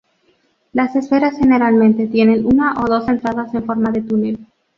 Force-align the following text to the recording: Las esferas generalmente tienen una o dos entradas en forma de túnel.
Las 0.73 0.95
esferas 0.95 1.37
generalmente 1.37 2.07
tienen 2.07 2.43
una 2.47 2.73
o 2.81 2.87
dos 2.87 3.07
entradas 3.07 3.53
en 3.53 3.67
forma 3.67 3.91
de 3.91 4.01
túnel. 4.01 4.47